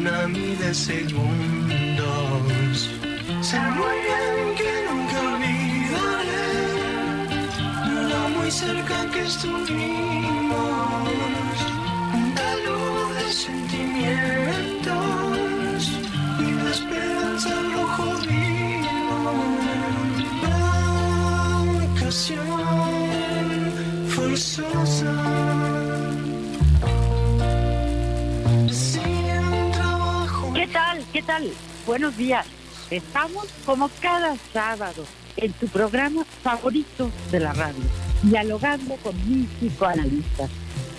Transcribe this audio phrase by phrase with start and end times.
[0.00, 1.28] Tsunami de segundos.
[3.42, 6.48] Sé muy bien que nunca olvidaré
[8.08, 10.58] lo muy cerca que estuvimos.
[12.36, 14.59] La luz de sentimientos
[31.20, 31.50] ¿Qué tal?
[31.84, 32.46] Buenos días.
[32.90, 35.04] Estamos como cada sábado
[35.36, 37.82] en tu programa favorito de la radio,
[38.22, 40.48] dialogando con mis psicoanalistas.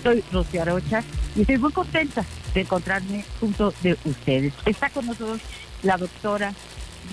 [0.00, 1.02] Soy Rocío Arocha
[1.34, 2.24] y estoy muy contenta
[2.54, 4.54] de encontrarme junto de ustedes.
[4.64, 5.40] Está con nosotros
[5.82, 6.54] la doctora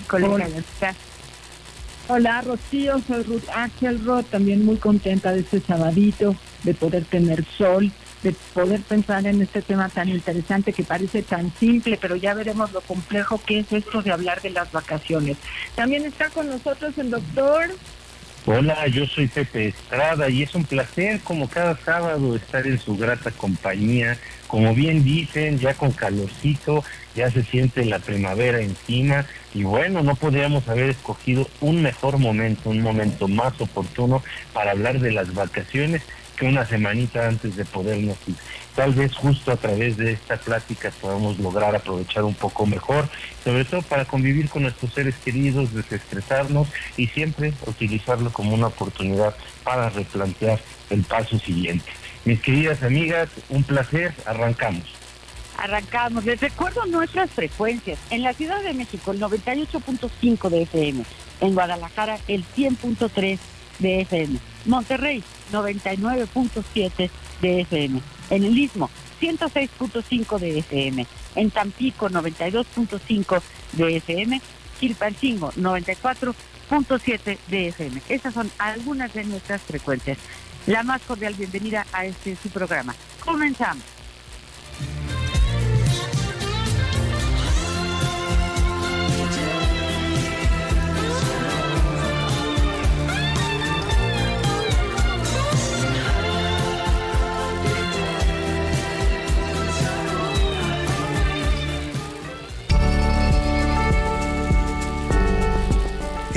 [0.06, 0.94] colega Hola.
[2.06, 7.90] Hola Rocío, soy Ruth Axelrod, también muy contenta de este sabadito, de poder tener sol,
[8.22, 12.72] de poder pensar en este tema tan interesante que parece tan simple, pero ya veremos
[12.72, 15.36] lo complejo que es esto de hablar de las vacaciones.
[15.74, 17.70] También está con nosotros el doctor.
[18.46, 22.96] Hola, yo soy Pepe Estrada y es un placer como cada sábado estar en su
[22.96, 24.18] grata compañía.
[24.46, 26.82] Como bien dicen, ya con calorcito,
[27.14, 32.70] ya se siente la primavera encima y bueno, no podríamos haber escogido un mejor momento,
[32.70, 34.22] un momento más oportuno
[34.52, 36.02] para hablar de las vacaciones
[36.40, 38.34] que una semanita antes de podernos ir.
[38.74, 43.10] Tal vez justo a través de esta plática podamos lograr aprovechar un poco mejor,
[43.44, 49.36] sobre todo para convivir con nuestros seres queridos, desestresarnos y siempre utilizarlo como una oportunidad
[49.64, 50.58] para replantear
[50.88, 51.84] el paso siguiente.
[52.24, 54.84] Mis queridas amigas, un placer, arrancamos.
[55.58, 56.24] Arrancamos.
[56.24, 57.98] Les recuerdo nuestras frecuencias.
[58.08, 61.04] En la Ciudad de México, el 98.5 de FM.
[61.42, 63.38] En Guadalajara, el 100.3
[63.80, 64.38] de FM.
[64.66, 67.10] Monterrey, 99.7
[67.42, 68.00] de FM.
[68.30, 71.06] En el Istmo, 106.5 de FM.
[71.34, 73.42] En Tampico, 92.5
[73.72, 74.40] de FM.
[74.78, 78.02] Chilpancingo, 94.7 de FM.
[78.08, 80.18] Esas son algunas de nuestras frecuencias.
[80.66, 82.94] La más cordial bienvenida a este su programa.
[83.24, 83.99] Comenzamos.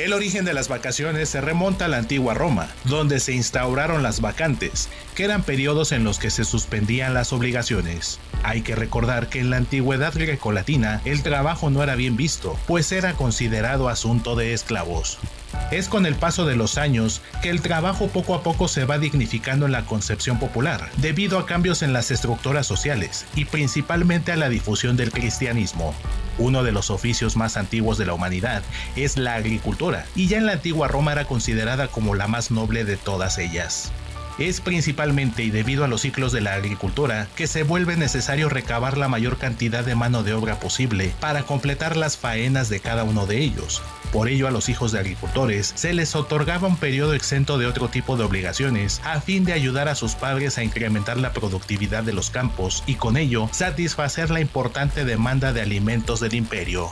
[0.03, 4.19] El origen de las vacaciones se remonta a la antigua Roma, donde se instauraron las
[4.19, 8.19] vacantes, que eran periodos en los que se suspendían las obligaciones.
[8.43, 12.91] Hay que recordar que en la antigüedad grecolatina el trabajo no era bien visto, pues
[12.91, 15.19] era considerado asunto de esclavos.
[15.71, 18.97] Es con el paso de los años que el trabajo poco a poco se va
[18.97, 24.35] dignificando en la concepción popular, debido a cambios en las estructuras sociales y principalmente a
[24.35, 25.95] la difusión del cristianismo.
[26.37, 28.63] Uno de los oficios más antiguos de la humanidad
[28.95, 32.85] es la agricultura, y ya en la antigua Roma era considerada como la más noble
[32.85, 33.91] de todas ellas.
[34.39, 38.97] Es principalmente y debido a los ciclos de la agricultura que se vuelve necesario recabar
[38.97, 43.27] la mayor cantidad de mano de obra posible para completar las faenas de cada uno
[43.27, 43.83] de ellos.
[44.11, 47.89] Por ello a los hijos de agricultores se les otorgaba un periodo exento de otro
[47.89, 52.13] tipo de obligaciones a fin de ayudar a sus padres a incrementar la productividad de
[52.13, 56.91] los campos y con ello satisfacer la importante demanda de alimentos del imperio.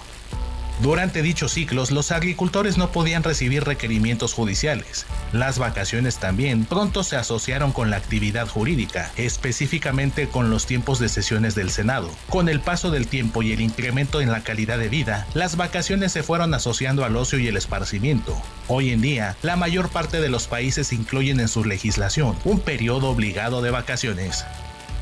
[0.82, 5.06] Durante dichos ciclos, los agricultores no podían recibir requerimientos judiciales.
[5.32, 11.08] Las vacaciones también pronto se asociaron con la actividad jurídica, específicamente con los tiempos de
[11.08, 12.10] sesiones del Senado.
[12.30, 16.14] Con el paso del tiempo y el incremento en la calidad de vida, las vacaciones
[16.14, 18.36] se fueron asociando al ocio y el esparcimiento.
[18.68, 23.10] Hoy en día, la mayor parte de los países incluyen en su legislación un periodo
[23.10, 24.46] obligado de vacaciones.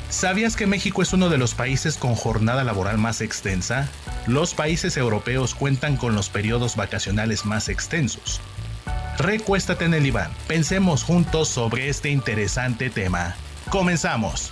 [0.10, 3.88] ¿Sabías que México es uno de los países con jornada laboral más extensa?
[4.26, 8.42] Los países europeos cuentan con los periodos vacacionales más extensos.
[9.20, 13.36] Recuéstate en el diván, pensemos juntos sobre este interesante tema.
[13.70, 14.52] Comenzamos.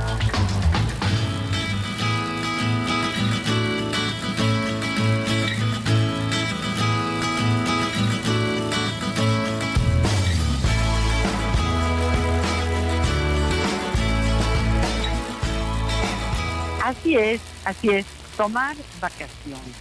[17.11, 18.05] Así es, así es,
[18.37, 19.75] tomar vacaciones.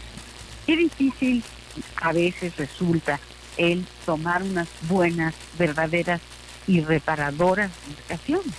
[0.67, 1.45] Qué difícil
[2.03, 3.21] a veces resulta
[3.57, 6.21] el tomar unas buenas, verdaderas
[6.67, 8.53] y reparadoras vacaciones,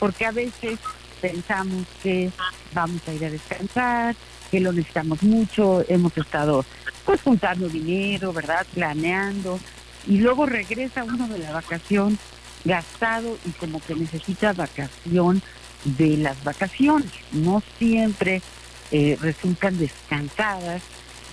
[0.00, 0.80] porque a veces
[1.20, 2.32] pensamos que
[2.72, 4.16] vamos a ir a descansar,
[4.50, 6.64] que lo necesitamos mucho, hemos estado
[7.04, 8.66] pues juntando dinero, ¿verdad?
[8.74, 9.60] Planeando,
[10.08, 12.18] y luego regresa uno de la vacación
[12.64, 15.40] gastado y como que necesita vacación
[15.84, 17.10] de las vacaciones.
[17.32, 18.42] No siempre
[18.90, 20.82] eh, resultan descansadas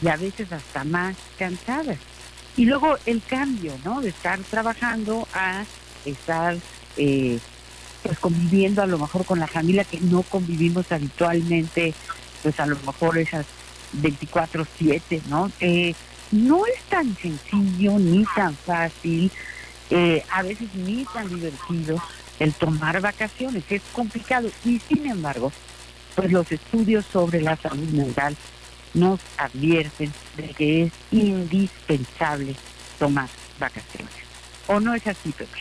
[0.02, 1.98] y a veces hasta más cansadas.
[2.58, 4.02] Y luego el cambio, ¿no?
[4.02, 5.66] De estar trabajando a
[6.06, 6.58] estar
[6.98, 7.40] eh,
[8.04, 11.94] pues conviviendo a lo mejor con la familia que no convivimos habitualmente,
[12.44, 13.46] pues a lo mejor esas
[13.94, 15.52] 24/7, ¿no?
[15.60, 15.96] Eh,
[16.32, 19.32] no es tan sencillo ni tan fácil,
[19.90, 22.02] eh, a veces ni tan divertido
[22.40, 25.52] el tomar vacaciones, es complicado y sin embargo,
[26.16, 28.36] pues los estudios sobre la salud mental
[28.94, 32.56] nos advierten de que es indispensable
[32.98, 33.28] tomar
[33.60, 34.14] vacaciones.
[34.68, 35.60] ¿O no es así, Pepe?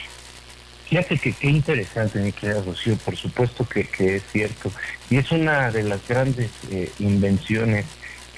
[0.89, 4.71] Fíjate que qué interesante, mi querida Rocío, por supuesto que, que es cierto.
[5.11, 7.87] Y es una de las grandes eh, invenciones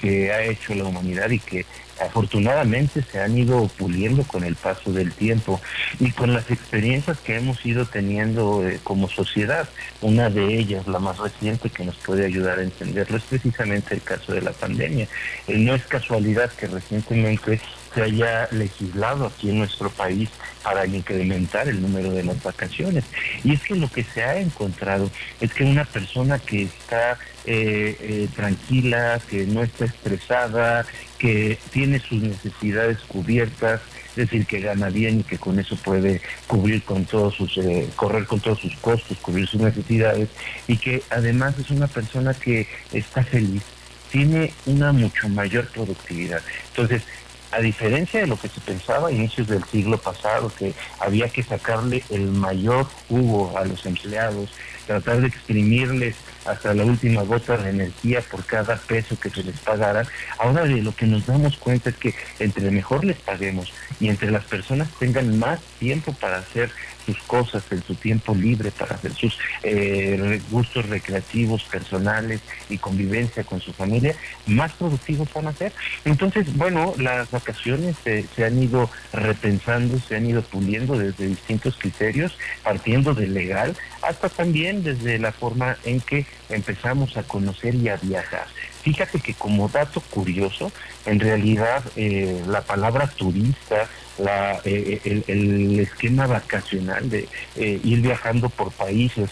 [0.01, 1.65] que ha hecho la humanidad y que
[1.99, 5.59] afortunadamente se han ido puliendo con el paso del tiempo
[5.99, 9.67] y con las experiencias que hemos ido teniendo eh, como sociedad.
[10.01, 14.01] Una de ellas, la más reciente que nos puede ayudar a entenderlo, es precisamente el
[14.01, 15.07] caso de la pandemia.
[15.47, 17.59] Eh, no es casualidad que recientemente
[17.93, 20.29] se haya legislado aquí en nuestro país
[20.63, 23.05] para incrementar el número de las vacaciones.
[23.43, 25.09] Y es que lo que se ha encontrado
[25.39, 30.85] es que una persona que está eh, eh, tranquila, que no está estresada,
[31.17, 33.81] que tiene sus necesidades cubiertas,
[34.11, 37.87] es decir, que gana bien y que con eso puede cubrir con todos sus, eh,
[37.95, 40.29] correr con todos sus costos, cubrir sus necesidades,
[40.67, 43.63] y que además es una persona que está feliz,
[44.11, 46.41] tiene una mucho mayor productividad.
[46.69, 47.03] Entonces,
[47.51, 51.43] a diferencia de lo que se pensaba a inicios del siglo pasado, que había que
[51.43, 54.49] sacarle el mayor jugo a los empleados,
[54.85, 56.15] tratar de exprimirles
[56.47, 60.05] hasta la última gota de energía por cada peso que se les pagara,
[60.39, 64.31] ahora de lo que nos damos cuenta es que entre mejor les paguemos y entre
[64.31, 66.71] las personas tengan más tiempo para hacer
[67.07, 73.45] sus cosas en su tiempo libre, para hacer sus eh, gustos recreativos, personales y convivencia
[73.45, 74.13] con su familia,
[74.45, 75.71] más productivos van a ser.
[76.03, 82.37] Entonces, bueno, las vacaciones se han ido repensando, se han ido puliendo desde distintos criterios,
[82.61, 87.97] partiendo del legal hasta también desde la forma en que empezamos a conocer y a
[87.97, 88.47] viajar.
[88.81, 90.71] Fíjate que como dato curioso,
[91.05, 93.87] en realidad eh, la palabra turista,
[94.17, 99.29] la, eh, el, el, esquema vacacional de eh, ir viajando por países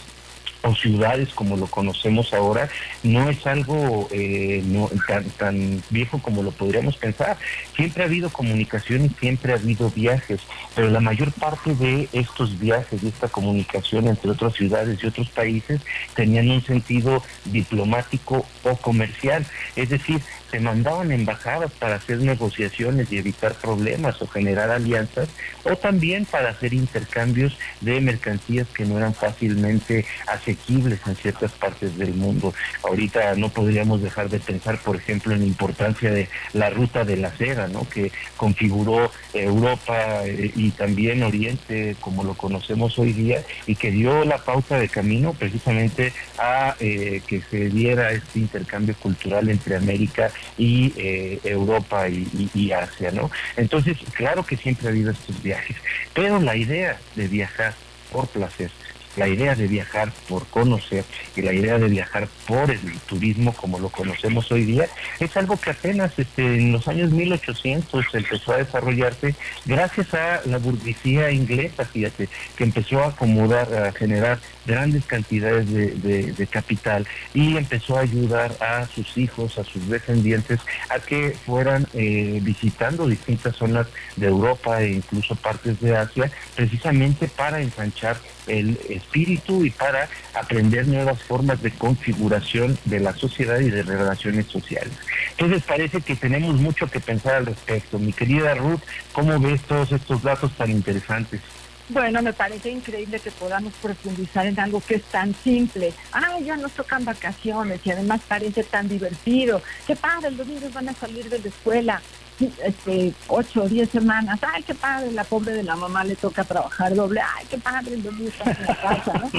[0.66, 2.68] o ciudades como lo conocemos ahora,
[3.02, 7.36] no es algo eh, no, tan, tan viejo como lo podríamos pensar.
[7.76, 10.40] Siempre ha habido comunicación y siempre ha habido viajes,
[10.74, 15.30] pero la mayor parte de estos viajes y esta comunicación entre otras ciudades y otros
[15.30, 15.80] países
[16.14, 19.46] tenían un sentido diplomático o comercial.
[19.76, 25.28] Es decir, se mandaban embajadas para hacer negociaciones y evitar problemas o generar alianzas,
[25.64, 31.96] o también para hacer intercambios de mercancías que no eran fácilmente asequibles en ciertas partes
[31.98, 32.54] del mundo.
[32.84, 37.16] Ahorita no podríamos dejar de pensar, por ejemplo, en la importancia de la ruta de
[37.16, 37.88] la seda, ¿no?
[37.88, 44.24] que configuró Europa eh, y también Oriente como lo conocemos hoy día y que dio
[44.24, 50.30] la pauta de camino precisamente a eh, que se diera este intercambio cultural entre América
[50.58, 53.30] y eh, Europa y, Asia, ¿no?
[53.56, 55.76] Entonces, claro que siempre ha habido estos viajes,
[56.14, 57.74] pero la idea de viajar
[58.12, 58.70] por placer,
[59.16, 61.04] la idea de viajar por conocer
[61.34, 64.86] y la idea de viajar por el turismo como lo conocemos hoy día
[65.20, 70.58] es algo que apenas este, en los años 1800 empezó a desarrollarse gracias a la
[70.58, 77.96] burguesía inglesa, fíjate, que empezó a acomodar, a generar grandes cantidades de, capital y empezó
[77.96, 83.86] a ayudar a sus hijos, a sus descendientes, a que fueran eh, visitando distintas zonas
[84.16, 90.86] de Europa e incluso partes de Asia, precisamente para ensanchar el espíritu y para aprender
[90.86, 94.92] nuevas formas de configuración de la sociedad y de relaciones sociales.
[95.32, 97.98] Entonces parece que tenemos mucho que pensar al respecto.
[97.98, 98.80] Mi querida Ruth,
[99.12, 101.40] ¿cómo ves todos estos datos tan interesantes?
[101.88, 105.92] Bueno, me parece increíble que podamos profundizar en algo que es tan simple.
[106.12, 109.62] Ah, ya nos tocan vacaciones y además parece tan divertido.
[109.86, 112.02] Qué padre, los niños van a salir de la escuela
[112.40, 114.38] este, ocho o diez semanas.
[114.42, 117.20] Ay, qué padre, la pobre de la mamá le toca trabajar doble.
[117.20, 119.30] Ay, qué padre, el domingo está en la casa,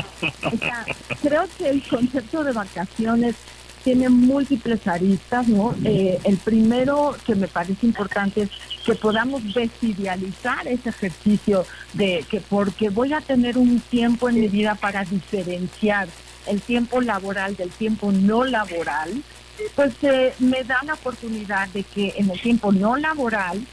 [1.21, 3.35] creo que el concepto de vacaciones
[3.83, 5.73] tiene múltiples aristas, ¿no?
[5.85, 8.49] Eh, el primero que me parece importante es
[8.85, 14.49] que podamos desidealizar ese ejercicio de que porque voy a tener un tiempo en mi
[14.49, 16.09] vida para diferenciar
[16.47, 19.23] el tiempo laboral del tiempo no laboral,
[19.75, 23.65] pues eh, me da la oportunidad de que en el tiempo no laboral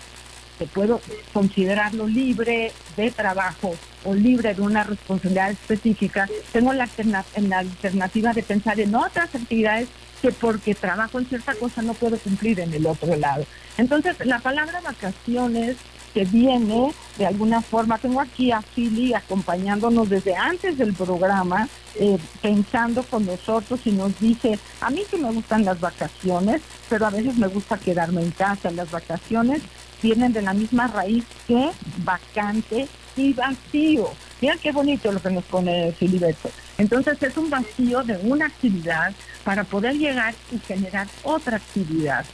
[0.59, 1.00] que puedo
[1.33, 3.75] considerarlo libre de trabajo
[4.05, 6.88] o libre de una responsabilidad específica, tengo la,
[7.37, 9.88] la alternativa de pensar en otras actividades
[10.23, 13.45] que porque trabajo en cierta cosa no puedo cumplir en el otro lado.
[13.76, 15.76] Entonces, la palabra vacaciones
[16.14, 22.18] que viene de alguna forma, tengo aquí a Philly acompañándonos desde antes del programa, eh,
[22.40, 27.11] pensando con nosotros y nos dice, a mí sí me gustan las vacaciones, pero a
[27.11, 28.71] veces me gusta quedarme en casa.
[28.71, 29.62] Las vacaciones
[30.02, 34.09] vienen de la misma raíz que vacante y vacío.
[34.40, 36.50] Mira qué bonito lo que nos pone Filiberto.
[36.78, 42.25] Entonces es un vacío de una actividad para poder llegar y generar otra actividad.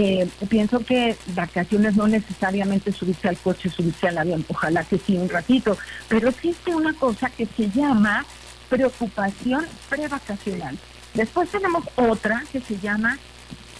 [0.00, 5.16] Eh, pienso que vacaciones no necesariamente subirse al coche, subirse al avión, ojalá que sí
[5.16, 5.76] un ratito,
[6.08, 8.24] pero existe una cosa que se llama
[8.68, 10.78] preocupación prevacacional.
[11.14, 13.18] Después tenemos otra que se llama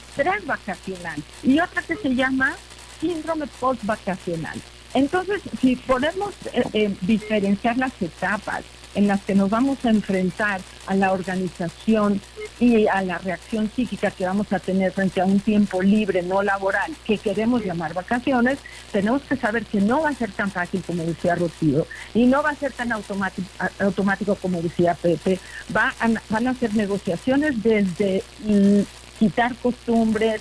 [0.08, 2.52] estrés vacacional y otra que se llama
[3.00, 4.60] síndrome postvacacional.
[4.94, 8.64] Entonces, si podemos eh, eh, diferenciar las etapas
[8.98, 12.20] en las que nos vamos a enfrentar a la organización
[12.58, 16.42] y a la reacción psíquica que vamos a tener frente a un tiempo libre, no
[16.42, 18.58] laboral, que queremos llamar vacaciones,
[18.90, 22.42] tenemos que saber que no va a ser tan fácil como decía Rocío y no
[22.42, 25.38] va a ser tan automático, automático como decía Pepe.
[25.74, 25.94] Va
[26.28, 28.80] van a ser negociaciones desde mm,
[29.20, 30.40] quitar costumbres,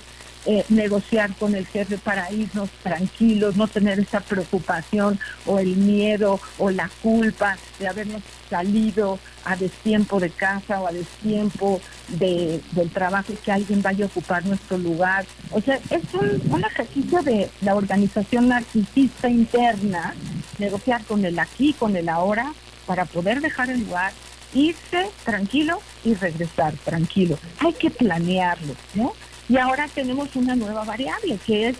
[0.50, 6.40] eh, negociar con el jefe para irnos tranquilos, no tener esa preocupación o el miedo
[6.56, 12.88] o la culpa de habernos salido a destiempo de casa o a destiempo de, del
[12.88, 15.26] trabajo y que alguien vaya a ocupar nuestro lugar.
[15.50, 20.14] O sea, es un, un ejercicio de la organización narcisista interna,
[20.58, 22.54] negociar con el aquí, con el ahora,
[22.86, 24.14] para poder dejar el lugar
[24.54, 27.38] irse tranquilo y regresar tranquilo.
[27.58, 29.12] Hay que planearlo, ¿no?
[29.48, 31.76] Y ahora tenemos una nueva variable que es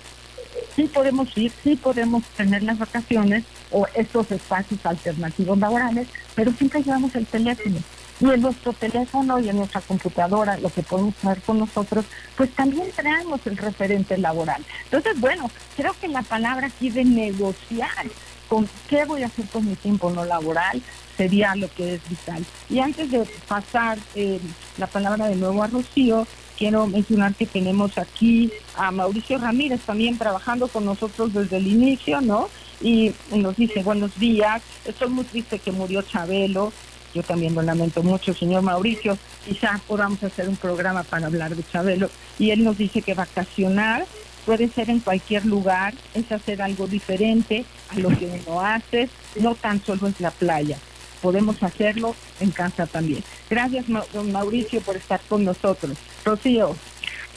[0.75, 6.83] sí podemos ir, sí podemos tener las vacaciones o estos espacios alternativos laborales, pero siempre
[6.83, 7.79] llevamos el teléfono.
[8.21, 12.05] Y en nuestro teléfono y en nuestra computadora, lo que podemos hacer con nosotros,
[12.37, 14.65] pues también traemos el referente laboral.
[14.85, 18.07] Entonces, bueno, creo que la palabra aquí de negociar
[18.49, 20.83] con qué voy a hacer con mi tiempo no laboral
[21.17, 22.45] sería lo que es vital.
[22.71, 24.41] Y antes de pasar eh,
[24.79, 26.27] la palabra de nuevo a Rocío,
[26.59, 32.21] quiero mencionar que tenemos aquí a Mauricio Ramírez también trabajando con nosotros desde el inicio,
[32.21, 32.49] ¿no?
[32.81, 36.73] Y nos dice, buenos días, estoy muy triste que murió Chabelo,
[37.15, 39.17] Yo también lo lamento mucho, señor Mauricio.
[39.47, 42.11] Quizá podamos hacer un programa para hablar de Chabelo.
[42.39, 44.05] Y él nos dice que vacacionar
[44.45, 49.09] puede ser en cualquier lugar, es hacer algo diferente a lo que uno hace,
[49.41, 50.77] no tan solo en la playa.
[51.21, 53.23] Podemos hacerlo en casa también.
[53.51, 55.97] Gracias, don Mauricio, por estar con nosotros.
[56.25, 56.77] Rocío.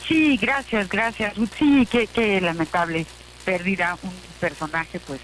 [0.08, 1.34] Sí, gracias, gracias.
[1.58, 3.06] Sí, qué, lamentable
[3.46, 5.20] pérdida, un personaje pues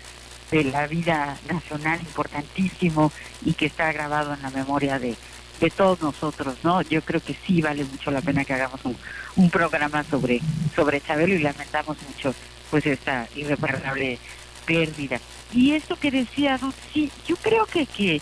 [0.51, 3.11] de la vida nacional importantísimo
[3.43, 5.15] y que está grabado en la memoria de,
[5.59, 6.81] de todos nosotros, ¿no?
[6.83, 8.95] Yo creo que sí vale mucho la pena que hagamos un,
[9.35, 10.39] un programa sobre,
[10.75, 12.33] sobre Chabelo y lamentamos mucho
[12.69, 14.19] pues esta irreparable
[14.65, 15.19] pérdida.
[15.53, 16.73] Y esto que decía, ¿no?
[16.93, 18.21] sí, yo creo que, que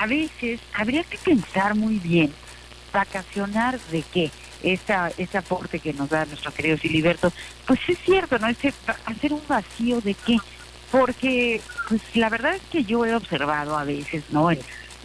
[0.00, 2.32] a veces habría que pensar muy bien,
[2.92, 4.30] vacacionar de qué,
[4.62, 7.32] esa, ese aporte que nos da nuestro querido Filiberto,
[7.66, 8.48] pues es cierto, ¿no?
[8.48, 8.72] Ese,
[9.06, 10.38] hacer un vacío de qué,
[10.90, 14.50] porque pues la verdad es que yo he observado a veces, ¿no?
[14.50, 14.58] En,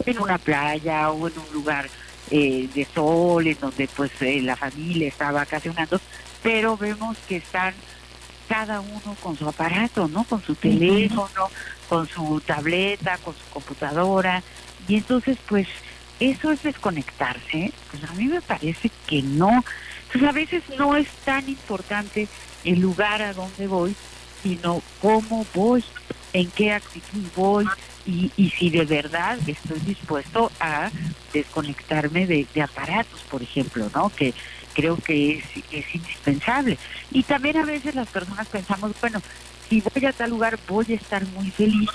[0.06, 1.88] en una playa o en un lugar
[2.30, 6.00] eh, de sol, en donde pues eh, la familia está vacacionando,
[6.42, 7.74] pero vemos que están
[8.48, 10.24] cada uno con su aparato, ¿no?
[10.24, 11.50] Con su teléfono,
[11.88, 14.42] con su tableta, con su computadora,
[14.88, 15.68] y entonces pues
[16.18, 19.64] eso es desconectarse, pues a mí me parece que no,
[20.12, 22.28] pues a veces no es tan importante
[22.64, 23.96] el lugar a donde voy,
[24.42, 25.82] sino cómo voy,
[26.32, 27.66] en qué actitud voy,
[28.06, 30.90] y, y si de verdad estoy dispuesto a
[31.32, 34.10] desconectarme de, de aparatos, por ejemplo, ¿no?
[34.10, 34.34] Que
[34.74, 36.78] creo que es, es indispensable.
[37.10, 39.20] Y también a veces las personas pensamos, bueno,
[39.68, 41.88] si voy a tal lugar voy a estar muy feliz.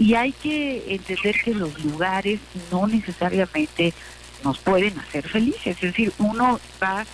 [0.00, 2.40] Y hay que entender que los lugares
[2.72, 3.92] no necesariamente
[4.42, 5.76] nos pueden hacer felices.
[5.76, 7.04] Es decir, uno va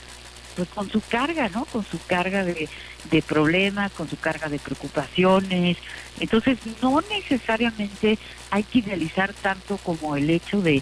[0.54, 1.64] pues con su carga, ¿no?
[1.64, 2.68] Con su carga de,
[3.10, 5.78] de problemas, con su carga de preocupaciones.
[6.20, 8.20] Entonces, no necesariamente
[8.52, 10.80] hay que idealizar tanto como el hecho de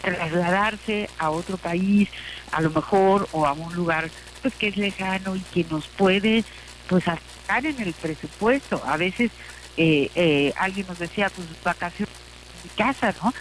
[0.00, 2.08] trasladarse a otro país,
[2.52, 4.08] a lo mejor, o a un lugar
[4.42, 6.44] pues que es lejano y que nos puede
[6.88, 8.80] pues estar en el presupuesto.
[8.86, 9.32] A veces
[9.76, 13.32] eh, eh, alguien nos decía, pues vacaciones en mi casa, ¿no?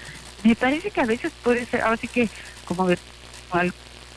[0.43, 2.29] Me parece que a veces puede ser, ahora sí que
[2.65, 2.97] como de,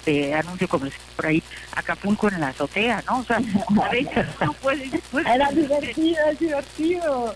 [0.07, 1.43] de anuncio comercial por ahí,
[1.75, 3.19] Acapulco en la azotea, ¿no?
[3.19, 4.91] O sea, a veces no puedes...
[5.11, 7.35] Pues, Era divertido, es divertido.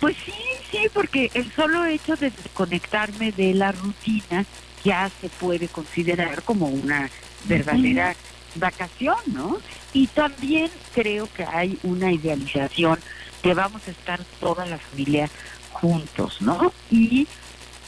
[0.00, 0.32] Pues sí,
[0.70, 4.44] sí, porque el solo hecho de desconectarme de la rutina
[4.84, 7.10] ya se puede considerar como una
[7.44, 8.14] verdadera
[8.54, 9.58] vacación, ¿no?
[9.92, 12.98] Y también creo que hay una idealización
[13.42, 15.28] que vamos a estar toda la familia
[15.72, 16.72] juntos, ¿no?
[16.90, 17.26] Y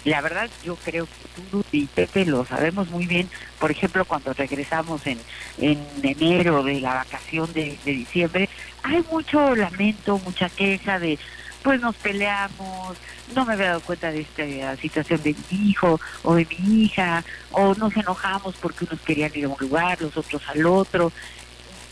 [0.05, 4.33] la verdad yo creo que tú y Pepe lo sabemos muy bien, por ejemplo, cuando
[4.33, 5.19] regresamos en,
[5.59, 8.49] en enero de la vacación de, diciembre,
[8.83, 11.19] hay mucho lamento, mucha queja de
[11.63, 12.97] pues nos peleamos,
[13.37, 17.25] no me había dado cuenta de esta situación de mi hijo o de mi hija,
[17.53, 21.13] o nos enojamos porque unos querían ir a un lugar, los otros al otro.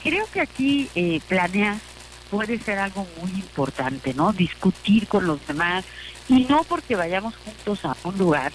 [0.03, 1.21] Creo que aquí eh,
[2.31, 4.33] puede ser algo muy importante, ¿no?
[4.33, 5.85] Discutir con los demás
[6.29, 8.53] y no porque vayamos juntos a un lugar.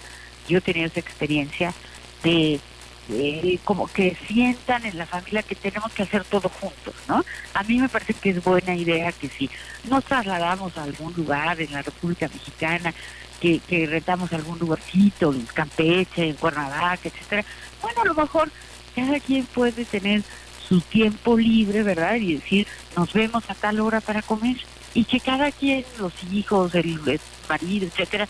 [0.48, 1.74] Yo he tenido esa experiencia
[2.22, 2.60] de
[3.08, 7.24] eh, como que sientan en la familia que tenemos que hacer todo juntos, ¿no?
[7.54, 9.48] A mí me parece que es buena idea que si
[9.88, 12.92] nos trasladamos a algún lugar en la República Mexicana,
[13.40, 17.44] que, que rentamos algún lugarcito, en Campeche, en Cuernavaca, etcétera,
[17.80, 18.50] bueno, a lo mejor
[18.96, 20.22] cada quien puede tener
[20.68, 22.16] su tiempo libre, ¿verdad?
[22.16, 24.56] Y decir, nos vemos a tal hora para comer.
[24.94, 28.28] Y que cada quien, los hijos, el, marido, etcétera,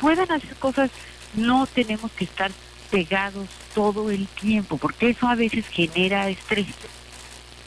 [0.00, 0.90] puedan hacer cosas.
[1.34, 2.50] No tenemos que estar
[2.90, 6.66] pegados todo el tiempo, porque eso a veces genera estrés.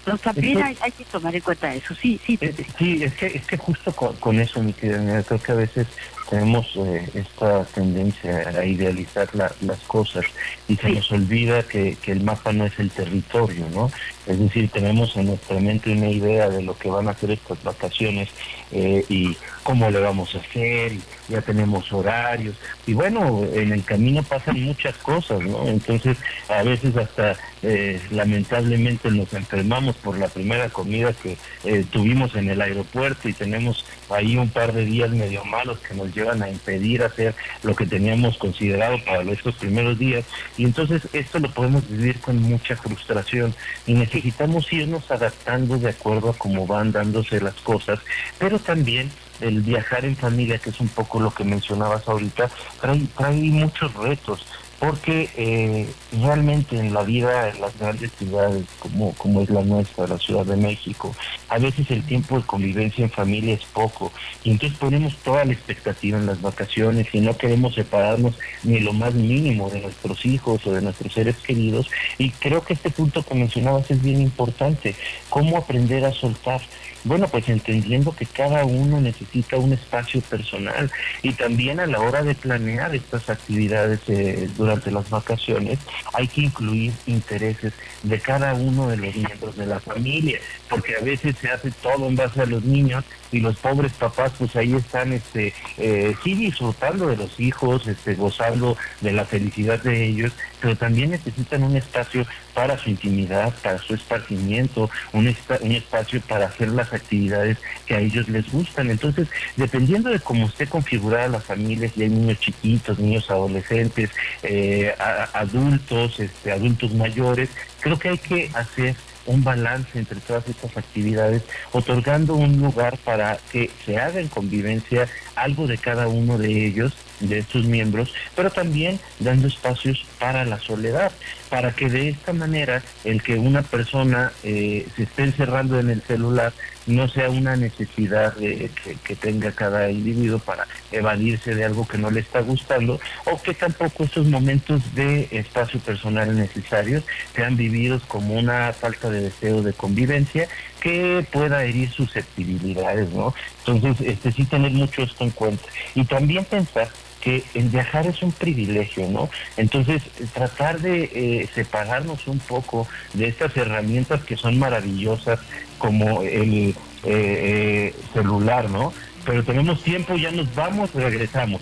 [0.06, 2.38] Entonces también hay, hay que tomar en cuenta eso, sí, sí.
[2.80, 5.88] Sí, es que, es que justo con, con eso, mi querida creo que a veces
[6.30, 10.26] tenemos eh, esta tendencia a idealizar la- las cosas
[10.68, 13.92] y se nos olvida que, que el mapa no es el territorio, ¿no?
[14.26, 17.62] Es decir, tenemos en nuestra mente una idea de lo que van a hacer estas
[17.64, 18.30] vacaciones
[18.72, 21.02] eh, y cómo le vamos a hacer, y
[21.32, 25.68] ya tenemos horarios, y bueno, en el camino pasan muchas cosas, ¿no?
[25.68, 26.18] Entonces,
[26.50, 32.50] a veces hasta eh, lamentablemente nos enfermamos por la primera comida que eh, tuvimos en
[32.50, 36.50] el aeropuerto y tenemos ahí un par de días medio malos que nos llevan a
[36.50, 40.26] impedir hacer lo que teníamos considerado para estos primeros días
[40.58, 43.54] y entonces esto lo podemos vivir con mucha frustración
[43.86, 48.00] y necesitamos irnos adaptando de acuerdo a cómo van dándose las cosas,
[48.40, 52.50] pero también el viajar en familia, que es un poco lo que mencionabas ahorita,
[52.80, 54.46] trae, trae muchos retos.
[54.82, 55.88] porque eh,
[56.24, 60.44] realmente en la vida en las grandes ciudades como, como es la nuestra, la Ciudad
[60.44, 61.16] de México,
[61.50, 64.12] a veces el tiempo de convivencia en familia es poco
[64.44, 68.92] y entonces ponemos toda la expectativa en las vacaciones y no queremos separarnos ni lo
[68.92, 73.22] más mínimo de nuestros hijos o de nuestros seres queridos y creo que este punto
[73.22, 74.96] que mencionabas es bien importante,
[75.30, 76.60] cómo aprender a soltar.
[77.04, 80.92] Bueno, pues entendiendo que cada uno necesita un espacio personal
[81.24, 85.80] y también a la hora de planear estas actividades eh, durante las vacaciones
[86.14, 91.04] hay que incluir intereses de cada uno de los miembros de la familia, porque a
[91.04, 94.74] veces se hace todo en base a los niños y los pobres papás pues ahí
[94.74, 100.34] están este eh, sí disfrutando de los hijos, este gozando de la felicidad de ellos,
[100.62, 106.70] pero también necesitan un espacio para su intimidad, para su esparcimiento, un, espacio para hacer
[106.70, 108.92] las actividades que a ellos les gustan.
[108.92, 114.12] Entonces, dependiendo de cómo esté configurada la familia, si hay niños chiquitos, niños adolescentes,
[114.44, 114.94] eh,
[115.34, 118.96] adultos, este, adultos mayores, creo que hay que hacer
[119.26, 125.08] un balance entre todas estas actividades, otorgando un lugar para que se haga en convivencia
[125.36, 130.60] algo de cada uno de ellos, de estos miembros, pero también dando espacios para la
[130.60, 131.12] soledad,
[131.50, 136.02] para que de esta manera el que una persona eh, se esté encerrando en el
[136.02, 136.54] celular
[136.88, 138.70] no sea una necesidad de,
[139.04, 143.54] que, tenga cada individuo para evadirse de algo que no le está gustando o que
[143.54, 147.04] tampoco estos momentos de espacio personal necesarios
[147.36, 150.48] sean vividos como una falta de deseo de convivencia
[150.80, 153.36] que pueda herir susceptibilidades, ¿no?
[153.60, 156.90] Entonces, este sí tener mucho esto en cuenta y también pensar
[157.22, 159.30] que el viajar es un privilegio, ¿no?
[159.58, 160.02] Entonces,
[160.34, 165.40] tratar de eh, separarnos un poco de estas herramientas que son maravillosas
[165.78, 168.92] como el eh, eh, celular, ¿no?
[169.26, 171.62] Pero tenemos tiempo, ya nos vamos, regresamos.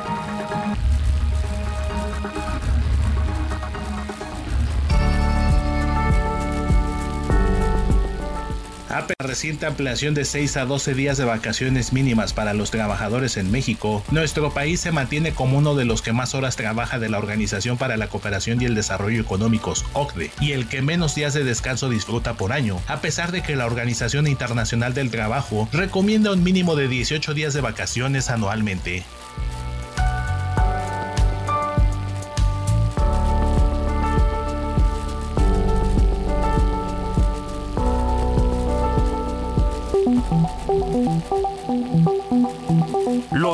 [9.21, 13.51] la reciente ampliación de 6 a 12 días de vacaciones mínimas para los trabajadores en
[13.51, 17.19] México, nuestro país se mantiene como uno de los que más horas trabaja de la
[17.19, 21.43] Organización para la Cooperación y el Desarrollo Económicos, OCDE, y el que menos días de
[21.43, 26.41] descanso disfruta por año, a pesar de que la Organización Internacional del Trabajo recomienda un
[26.41, 29.03] mínimo de 18 días de vacaciones anualmente.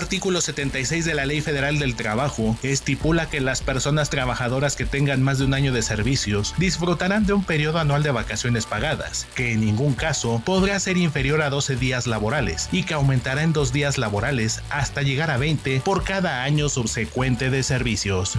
[0.00, 5.22] Artículo 76 de la Ley Federal del Trabajo estipula que las personas trabajadoras que tengan
[5.22, 9.52] más de un año de servicios disfrutarán de un periodo anual de vacaciones pagadas, que
[9.52, 13.72] en ningún caso podrá ser inferior a 12 días laborales y que aumentará en dos
[13.72, 18.38] días laborales hasta llegar a 20 por cada año subsecuente de servicios.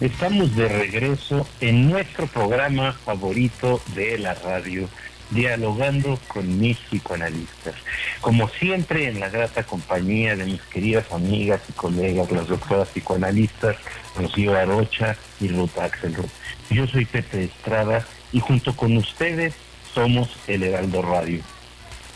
[0.00, 4.88] Estamos de regreso en nuestro programa favorito de la radio,
[5.30, 7.74] dialogando con mis psicoanalistas.
[8.22, 13.76] Como siempre, en la grata compañía de mis queridas amigas y colegas, las doctoras psicoanalistas
[14.16, 16.30] Rocío Arocha y Ruth Axelrod.
[16.70, 19.52] Yo soy Pepe Estrada y junto con ustedes
[19.92, 21.42] somos el Heraldo Radio.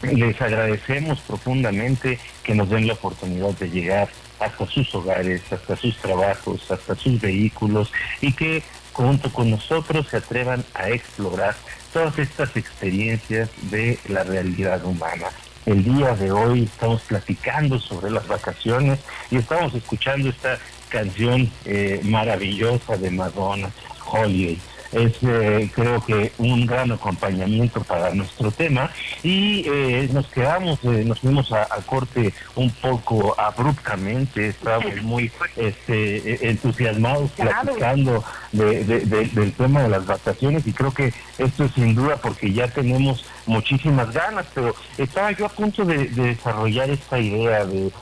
[0.02, 5.96] Les agradecemos profundamente que nos den la oportunidad de llegar hasta sus hogares, hasta sus
[5.96, 11.56] trabajos, hasta sus vehículos y que junto con nosotros se atrevan a explorar
[11.92, 15.26] todas estas experiencias de la realidad humana.
[15.66, 19.00] El día de hoy estamos platicando sobre las vacaciones
[19.32, 23.70] y estamos escuchando esta canción eh, maravillosa de Madonna,
[24.08, 24.60] Holiday
[24.96, 28.90] es eh, creo que un gran acompañamiento para nuestro tema.
[29.22, 35.30] Y eh, nos quedamos, eh, nos fuimos a, a, corte un poco abruptamente, estábamos muy
[35.56, 40.66] este, entusiasmados platicando de, de, de, del tema de las vacaciones.
[40.66, 45.46] Y creo que esto es sin duda porque ya tenemos muchísimas ganas, pero estaba yo
[45.46, 47.92] a punto de, desarrollar esta idea de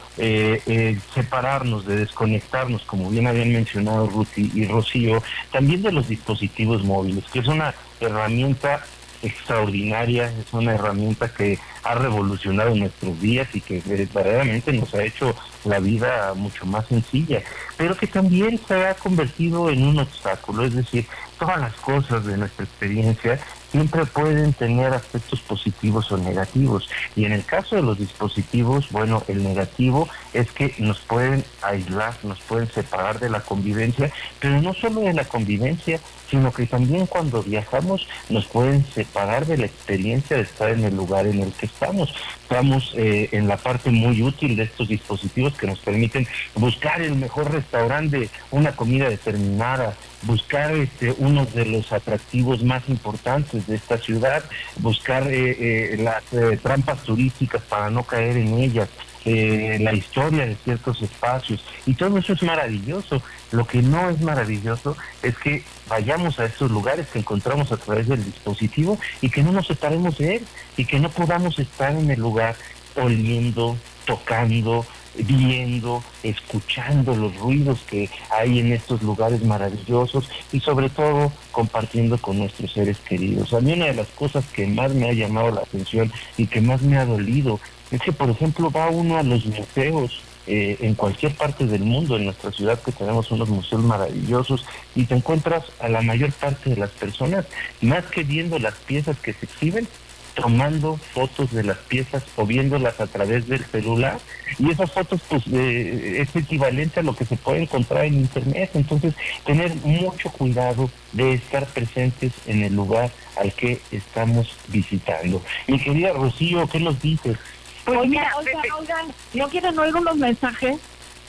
[1.15, 7.25] separarnos, de desconectarnos, como bien habían mencionado Ruti y Rocío, también de los dispositivos móviles,
[7.33, 8.83] que es una herramienta
[9.25, 15.35] extraordinaria, es una herramienta que ha revolucionado nuestros días y que verdaderamente nos ha hecho
[15.65, 17.43] la vida mucho más sencilla,
[17.77, 21.07] pero que también se ha convertido en un obstáculo, es decir,
[21.39, 23.41] todas las cosas de nuestra experiencia
[23.75, 26.89] siempre pueden tener aspectos positivos o negativos.
[27.17, 32.15] Y en el caso de los dispositivos, bueno, el negativo es que nos pueden aislar,
[32.23, 35.99] nos pueden separar de la convivencia, pero no solo de la convivencia,
[36.31, 40.97] sino que también cuando viajamos nos pueden separar de la experiencia de estar en el
[40.97, 42.15] lugar en el que estamos.
[42.43, 47.15] Estamos eh, en la parte muy útil de estos dispositivos que nos permiten buscar el
[47.17, 53.99] mejor restaurante, una comida determinada, buscar este, uno de los atractivos más importantes de esta
[53.99, 54.45] ciudad,
[54.79, 58.89] buscar eh, eh, las eh, trampas turísticas para no caer en ellas,
[59.25, 63.23] eh, la historia de ciertos espacios y todo eso es maravilloso.
[63.53, 68.09] Lo que no es maravilloso es que vayamos a estos lugares que encontramos a través
[68.09, 72.11] del dispositivo y que no nos separemos de él y que no podamos estar en
[72.11, 72.57] el lugar
[72.97, 74.85] oliendo, tocando,
[75.17, 82.39] viendo, escuchando los ruidos que hay en estos lugares maravillosos y sobre todo compartiendo con
[82.39, 83.53] nuestros seres queridos.
[83.55, 86.61] A mí una de las cosas que más me ha llamado la atención y que
[86.61, 87.61] más me ha dolido
[87.95, 92.17] es que, por ejemplo, va uno a los museos eh, en cualquier parte del mundo,
[92.17, 96.71] en nuestra ciudad que tenemos unos museos maravillosos y te encuentras a la mayor parte
[96.71, 97.47] de las personas,
[97.81, 99.89] más que viendo las piezas que se exhiben,
[100.35, 104.19] tomando fotos de las piezas o viéndolas a través del celular
[104.59, 108.71] y esas fotos pues eh, es equivalente a lo que se puede encontrar en internet
[108.75, 109.15] entonces
[109.47, 116.13] tener mucho cuidado de estar presentes en el lugar al que estamos visitando mi querida
[116.13, 117.39] Rocío ¿qué nos dices?
[117.85, 120.79] Pues oigan, oigan, oigan, ¿no quieren oír unos mensajes?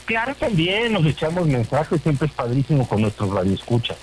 [0.06, 3.98] Claro, también nos echamos mensajes, siempre es padrísimo con nuestros radioescuchas.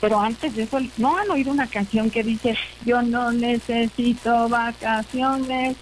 [0.00, 5.76] Pero antes de eso, ¿no han oído una canción que dice, yo no necesito vacaciones?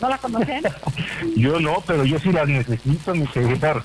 [0.00, 0.62] ¿No la conocen?
[1.36, 3.82] yo no, pero yo sí las necesito, mi querida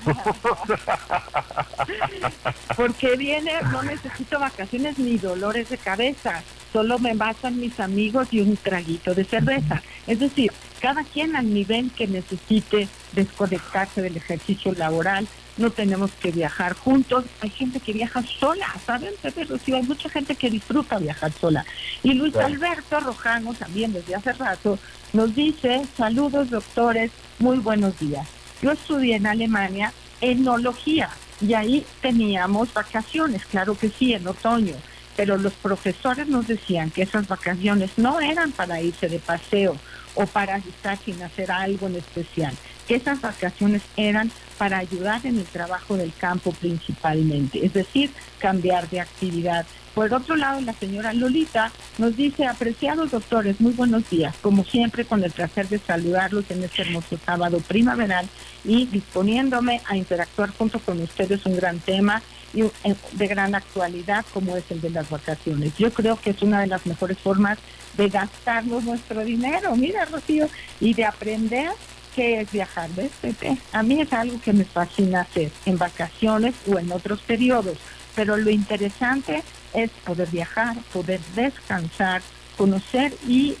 [2.76, 8.40] Porque viene, no necesito vacaciones ni dolores de cabeza, solo me bastan mis amigos y
[8.40, 9.82] un traguito de cerveza.
[10.06, 10.52] Es decir,
[10.86, 17.24] cada quien al nivel que necesite desconectarse del ejercicio laboral, no tenemos que viajar juntos.
[17.40, 19.12] Hay gente que viaja sola, ¿saben?
[19.24, 21.64] Hay mucha gente que disfruta viajar sola.
[22.04, 24.78] Y Luis Alberto Rojano, también desde hace rato,
[25.12, 28.28] nos dice, saludos doctores, muy buenos días.
[28.62, 34.76] Yo estudié en Alemania enología y ahí teníamos vacaciones, claro que sí, en otoño,
[35.16, 39.76] pero los profesores nos decían que esas vacaciones no eran para irse de paseo
[40.16, 42.54] o para estar sin hacer algo en especial,
[42.88, 49.00] esas vacaciones eran para ayudar en el trabajo del campo principalmente, es decir, cambiar de
[49.00, 49.66] actividad.
[49.94, 55.06] Por otro lado, la señora Lolita nos dice, apreciados doctores, muy buenos días, como siempre
[55.06, 58.28] con el placer de saludarlos en este hermoso sábado primaveral
[58.64, 62.22] y disponiéndome a interactuar junto con ustedes un gran tema
[62.52, 62.72] y eh,
[63.12, 65.72] de gran actualidad como es el de las vacaciones.
[65.78, 67.58] Yo creo que es una de las mejores formas
[67.96, 71.70] de gastarnos nuestro dinero, mira Rocío, y de aprender
[72.16, 73.58] qué es viajar, ¿ves, Pepe?
[73.72, 77.76] A mí es algo que me fascina hacer en vacaciones o en otros periodos,
[78.16, 79.42] pero lo interesante
[79.74, 82.22] es poder viajar, poder descansar,
[82.56, 83.54] conocer y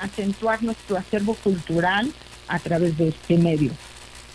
[0.00, 2.10] acentuar nuestro acervo cultural
[2.48, 3.70] a través de este medio.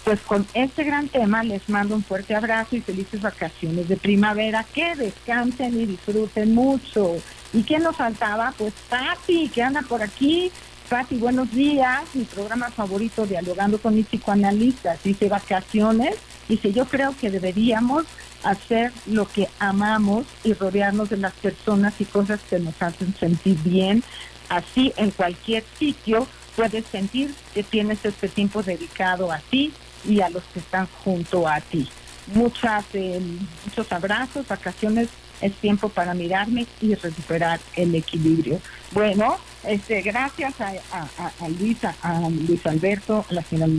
[0.03, 4.65] Pues con este gran tema les mando un fuerte abrazo y felices vacaciones de primavera.
[4.73, 7.17] Que descansen y disfruten mucho.
[7.53, 8.53] ¿Y quién nos faltaba?
[8.57, 10.51] Pues Pati, que anda por aquí.
[10.91, 12.01] Pati, buenos días.
[12.13, 15.01] Mi programa favorito, Dialogando con mis psicoanalistas.
[15.01, 16.17] Dice vacaciones.
[16.49, 18.03] Dice, yo creo que deberíamos
[18.43, 23.57] hacer lo que amamos y rodearnos de las personas y cosas que nos hacen sentir
[23.63, 24.03] bien.
[24.49, 26.27] Así en cualquier sitio
[26.57, 29.71] puedes sentir que tienes este tiempo dedicado a ti
[30.03, 31.87] y a los que están junto a ti.
[32.35, 33.21] Muchas, eh,
[33.65, 35.07] muchos abrazos, vacaciones,
[35.41, 38.59] es tiempo para mirarme y recuperar el equilibrio.
[38.91, 43.71] Bueno, este, gracias a, Luisa, a Luis Alberto, a la señora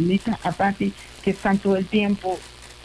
[0.42, 2.38] a Patti, que están todo el tiempo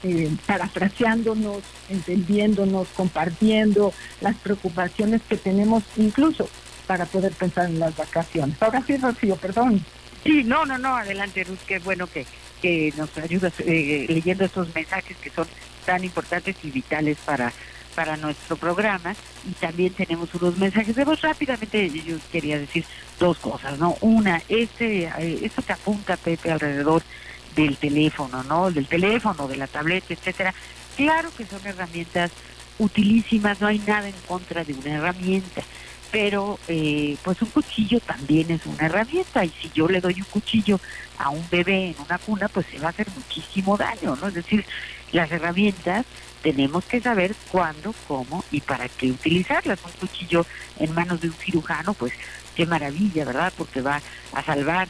[0.03, 6.49] eh, parafraseándonos, entendiéndonos, compartiendo las preocupaciones que tenemos incluso
[6.85, 8.61] para poder pensar en las vacaciones.
[8.61, 9.83] Ahora sí, Rocío, perdón.
[10.23, 12.25] Sí, no, no, no, adelante, Ruth, qué bueno que
[12.61, 15.47] que nos ayuda eh, leyendo estos mensajes que son
[15.85, 17.53] tan importantes y vitales para
[17.97, 19.15] para nuestro programa
[19.49, 21.19] y también tenemos unos mensajes de voz.
[21.19, 22.85] Rápidamente yo quería decir
[23.19, 27.01] dos cosas no una este eh, esto que apunta Pepe alrededor
[27.55, 30.53] del teléfono no del teléfono de la tableta etcétera.
[30.95, 32.29] Claro que son herramientas
[32.77, 35.63] utilísimas no hay nada en contra de una herramienta
[36.11, 40.27] pero eh, pues un cuchillo también es una herramienta y si yo le doy un
[40.29, 40.79] cuchillo
[41.17, 44.27] a un bebé en una cuna pues se va a hacer muchísimo daño, ¿no?
[44.27, 44.63] Es decir,
[45.11, 46.05] las herramientas
[46.41, 49.79] tenemos que saber cuándo, cómo y para qué utilizarlas.
[49.83, 50.45] Un cuchillo
[50.79, 52.13] en manos de un cirujano pues
[52.55, 53.53] qué maravilla, ¿verdad?
[53.57, 54.01] Porque va
[54.33, 54.87] a salvar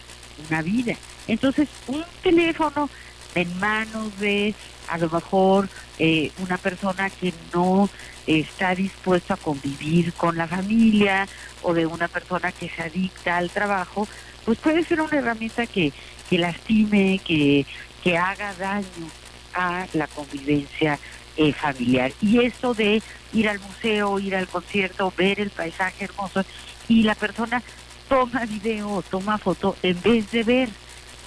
[0.50, 0.96] una vida.
[1.28, 2.90] Entonces, un teléfono
[3.36, 4.56] en manos de
[4.88, 5.68] a lo mejor
[6.00, 7.90] eh, una persona que no
[8.26, 11.28] está dispuesto a convivir con la familia
[11.62, 14.08] o de una persona que se adicta al trabajo,
[14.46, 15.92] pues puede ser una herramienta que,
[16.30, 17.66] que lastime, que,
[18.04, 19.10] que haga daño
[19.54, 21.00] a la convivencia
[21.38, 22.12] eh, familiar.
[22.22, 23.02] Y eso de
[23.34, 26.44] ir al museo, ir al concierto, ver el paisaje hermoso
[26.88, 27.62] y la persona
[28.08, 30.70] toma video toma foto en vez de ver.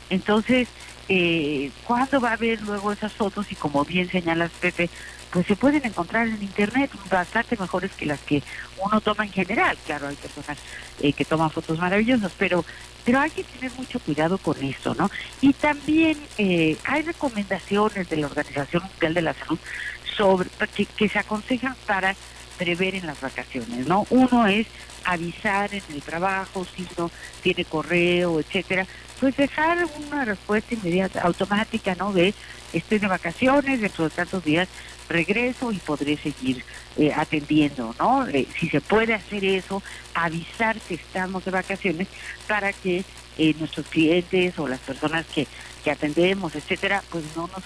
[0.08, 0.68] Entonces,
[1.08, 3.50] eh, ¿cuándo va a ver luego esas fotos?
[3.52, 4.90] Y como bien señalas, Pepe,
[5.30, 8.42] pues se pueden encontrar en internet bastante mejores que las que
[8.84, 9.76] uno toma en general.
[9.86, 10.58] Claro, hay personas
[11.00, 12.64] eh, que toman fotos maravillosas, pero
[13.04, 15.10] pero hay que tener mucho cuidado con eso, ¿no?
[15.40, 19.58] Y también eh, hay recomendaciones de la Organización Mundial de la Salud
[20.20, 22.14] sobre que, que se aconsejan para
[22.58, 24.06] prever en las vacaciones, ¿no?
[24.10, 24.66] Uno es
[25.04, 27.10] avisar en el trabajo, si uno
[27.42, 28.86] tiene correo, etcétera,
[29.18, 32.12] pues dejar una respuesta inmediata, automática, ¿no?
[32.12, 32.34] De
[32.74, 34.68] estoy de vacaciones, dentro de tantos días
[35.08, 36.62] regreso y podré seguir
[36.98, 38.28] eh, atendiendo, ¿no?
[38.28, 42.08] Eh, si se puede hacer eso, avisar que estamos de vacaciones
[42.46, 43.04] para que
[43.38, 45.46] eh, nuestros clientes o las personas que,
[45.82, 47.64] que atendemos, etcétera, pues no nos,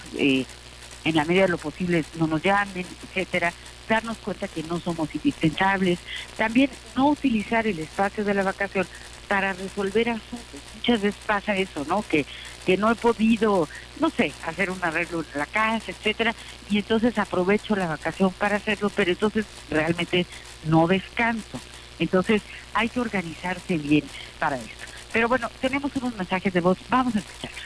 [1.05, 3.53] en la medida de lo posible, no nos llamen, etcétera,
[3.87, 5.99] darnos cuenta que no somos indispensables,
[6.35, 8.87] también no utilizar el espacio de la vacación
[9.27, 10.59] para resolver asuntos.
[10.75, 12.03] Muchas veces pasa eso, ¿no?
[12.07, 12.25] Que,
[12.65, 13.67] que no he podido,
[13.99, 16.35] no sé, hacer un arreglo en la casa, etcétera,
[16.69, 20.25] y entonces aprovecho la vacación para hacerlo, pero entonces realmente
[20.65, 21.59] no descanso.
[21.99, 22.41] Entonces
[22.73, 24.03] hay que organizarse bien
[24.39, 24.85] para esto.
[25.13, 27.61] Pero bueno, tenemos unos mensajes de voz, vamos a escucharlos.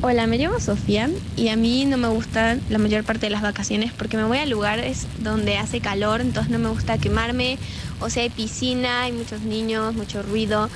[0.00, 3.42] Hola, me llamo Sofía y a mí no me gustan la mayor parte de las
[3.42, 7.58] vacaciones porque me voy a lugares donde hace calor, entonces no me gusta quemarme,
[7.98, 10.70] o sea, hay piscina, hay muchos niños, mucho ruido.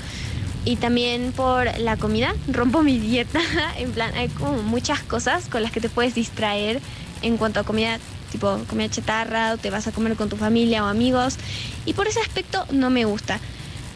[0.64, 2.34] y también por la comida.
[2.48, 3.40] Rompo mi dieta.
[3.78, 6.80] en plan, hay como muchas cosas con las que te puedes distraer
[7.20, 7.98] en cuanto a comida,
[8.32, 11.36] tipo comida chatarra, o te vas a comer con tu familia o amigos.
[11.84, 13.40] Y por ese aspecto no me gusta.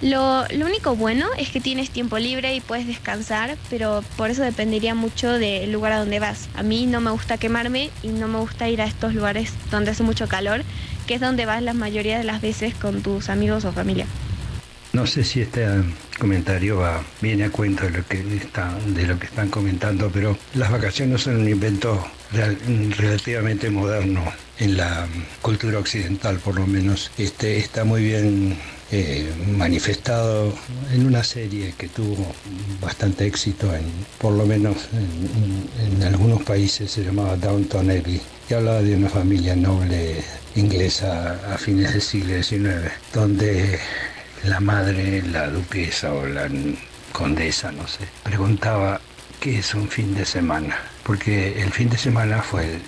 [0.03, 4.43] Lo, lo, único bueno es que tienes tiempo libre y puedes descansar, pero por eso
[4.43, 6.49] dependería mucho del lugar a donde vas.
[6.55, 9.93] A mí no me gusta quemarme y no me gusta ir a estos lugares donde
[9.93, 10.63] hace mucho calor,
[11.07, 14.07] que es donde vas la mayoría de las veces con tus amigos o familia.
[14.93, 15.67] No sé si este
[16.19, 20.39] comentario va, viene a cuento de lo que está, de lo que están comentando, pero
[20.55, 22.07] las vacaciones son un invento
[22.99, 24.25] relativamente moderno
[24.59, 25.07] en la
[25.43, 27.11] cultura occidental, por lo menos.
[27.19, 28.57] Este está muy bien
[28.93, 30.53] eh, manifestado
[30.93, 32.33] en una serie que tuvo
[32.81, 33.85] bastante éxito, en,
[34.19, 39.57] por lo menos en, algunos países se llamaba Downton Abbey, y hablaba de una familia
[39.57, 40.23] noble
[40.55, 43.79] inglesa a fines del siglo XIX, donde
[44.45, 46.49] la madre, la duquesa o la
[47.13, 49.01] condesa, no sé, preguntaba
[49.41, 52.81] qué es un fin de semana, porque el fin de semana fue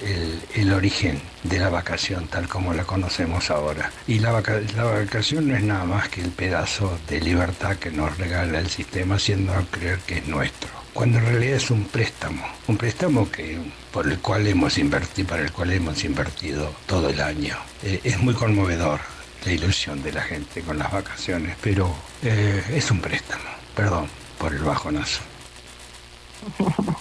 [0.57, 3.93] el, origen de la vacación tal como la conocemos ahora.
[4.09, 7.93] Y la, vaca la, vacación no es nada más que el pedazo de libertad que
[7.93, 10.69] nos regala el sistema haciéndonos creer que es nuestro.
[10.93, 13.57] Cuando en realidad es un préstamo, un préstamo que,
[13.93, 17.57] por el cual hemos invertido, para el cual hemos invertido todo el año.
[17.85, 18.99] Eh, es muy conmovedor
[19.45, 21.95] la ilusión de la gente con las vacaciones, pero
[22.25, 23.45] eh, es un préstamo.
[23.77, 24.09] Perdón
[24.39, 25.21] por el bajonazo.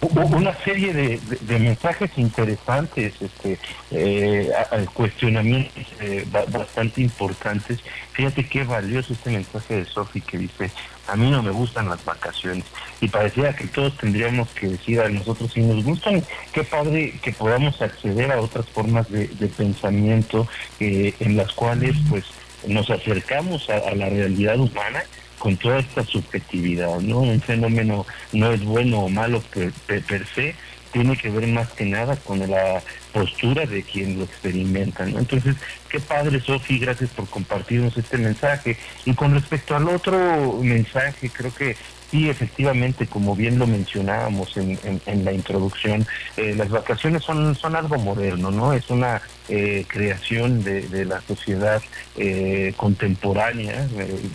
[0.00, 3.58] una serie de, mensajes interesantes, este,
[3.90, 4.50] eh,
[4.94, 7.80] cuestionamientos eh, bastante importantes.
[8.12, 10.70] Fíjate qué valioso este mensaje de Sofi que dice,
[11.06, 12.64] a mí no me gustan las vacaciones.
[13.00, 17.32] Y parecía que todos tendríamos que decir a nosotros si nos gustan, qué padre que
[17.32, 20.46] podamos acceder a otras formas de, pensamiento
[20.78, 22.24] eh, en las cuales pues
[22.66, 25.02] nos acercamos a la realidad humana
[25.40, 27.20] con toda esta subjetividad, ¿no?
[27.20, 29.72] Un fenómeno no es bueno o malo per,
[30.02, 30.54] per, se,
[30.92, 32.82] tiene que ver más que nada con la
[33.12, 35.18] postura de quien lo experimenta, ¿no?
[35.18, 35.56] Entonces,
[35.88, 38.76] qué padre, Sofi, gracias por compartirnos este mensaje.
[39.06, 41.74] Y con respecto al otro mensaje, creo que
[42.10, 47.76] sí, efectivamente, como bien lo mencionábamos en, en, en la introducción, eh, las vacaciones son
[47.76, 48.74] algo moderno, ¿no?
[48.74, 49.22] Es una
[49.52, 51.82] eh, creación de, la sociedad
[52.16, 53.88] eh, contemporánea,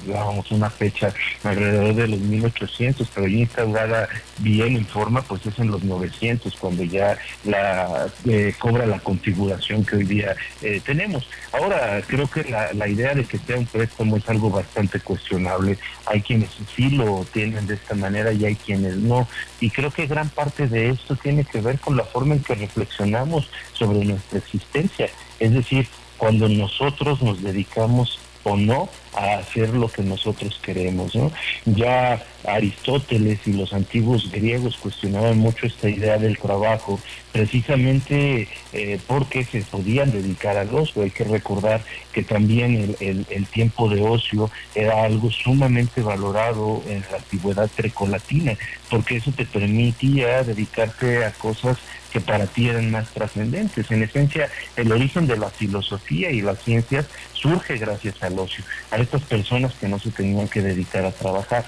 [0.06, 1.14] digamos una fecha
[1.44, 4.10] alrededor de los 1800, pero ya instaurada
[4.40, 9.86] bien en forma, pues es en los 900, cuando ya la eh, cobra la configuración
[9.86, 10.36] que hoy día
[10.84, 11.30] tenemos.
[11.54, 15.78] Ahora, creo que la, la idea de que sea un préstamo es algo bastante cuestionable.
[16.08, 19.28] Hay quienes sí lo tienen de esta manera y hay quienes no.
[19.62, 22.56] Y creo que gran parte de esto tiene que ver con la forma en que
[22.56, 25.05] reflexionamos sobre nuestra existencia.
[25.46, 25.88] Es decir,
[26.18, 31.16] cuando nosotros nos dedicamos o no a hacer lo que nosotros queremos.
[31.16, 31.32] ¿no?
[31.66, 37.00] Ya Aristóteles y los antiguos griegos cuestionaban mucho esta idea del trabajo,
[37.32, 41.02] precisamente eh, porque se podían dedicar al ocio.
[41.02, 41.84] Hay que recordar
[42.14, 48.54] que también el, el, tiempo de ocio era algo sumamente valorado en la antigüedad grecolatina,
[48.90, 51.78] porque eso te permitía dedicarte a cosas
[52.16, 53.92] que para ti eran más trascendentes.
[53.92, 58.96] En esencia, el origen de la filosofía y las ciencias surge gracias al ocio, a
[58.96, 61.66] estas personas que no se tenían que dedicar a trabajar.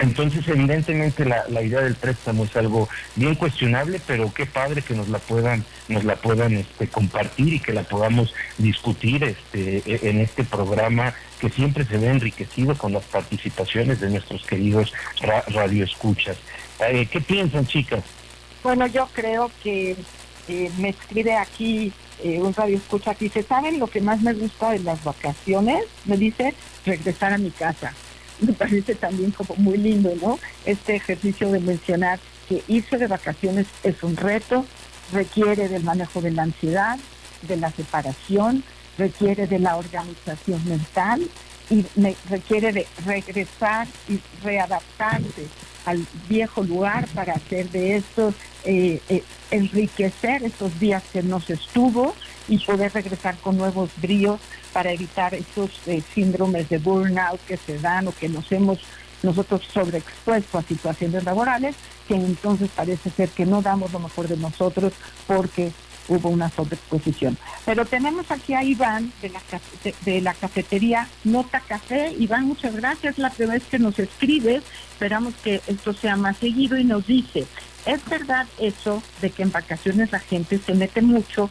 [0.00, 4.94] Entonces, evidentemente, la, la, idea del préstamo es algo bien cuestionable, pero qué padre que
[4.94, 10.18] nos la puedan, nos la puedan este, compartir y que la podamos discutir este, en
[10.18, 16.38] este programa que siempre se ve enriquecido con las participaciones de nuestros queridos ra radioescuchas.
[16.88, 18.02] Eh, ¿Qué piensan, chicas?
[18.62, 19.96] Bueno, yo creo que
[20.48, 21.92] eh, me escribe aquí
[22.22, 25.84] eh, un radio escucha que dice, ¿saben lo que más me gusta de las vacaciones?
[26.04, 26.54] Me dice,
[26.84, 27.94] regresar a mi casa.
[28.40, 30.38] Me parece también como muy lindo, ¿no?
[30.64, 34.64] Este ejercicio de mencionar que irse de vacaciones es un reto,
[35.12, 36.98] requiere del manejo de la ansiedad,
[37.42, 38.64] de la separación,
[38.96, 41.28] requiere de la organización mental
[41.70, 45.46] y me requiere de regresar y readaptarse
[45.86, 51.54] al viejo lugar para hacer de estos, eh, eh, enriquecer estos días que no se
[51.54, 52.14] estuvo
[52.48, 54.40] y poder regresar con nuevos bríos
[54.72, 58.80] para evitar esos eh, síndromes de burnout que se dan o que nos hemos
[59.22, 61.76] nosotros sobreexpuesto a situaciones laborales,
[62.08, 64.92] que entonces parece ser que no damos lo mejor de nosotros
[65.26, 65.72] porque
[66.10, 67.38] hubo una sobreexposición.
[67.64, 72.12] Pero tenemos aquí a Iván de la, cafetería Nota Café.
[72.18, 73.16] Iván, muchas gracias.
[73.16, 77.46] La primera vez que nos escribes, esperamos que esto sea más seguido y nos dice,
[77.86, 81.48] ¿es verdad eso de que en vacaciones la gente se mete mucho